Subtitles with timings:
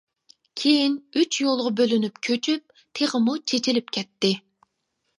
[0.61, 4.37] كېيىن ئۈچ يولغا بۆلۈنۈپ كۆچۈپ، تېخىمۇ چېچىلىپ كەتتى.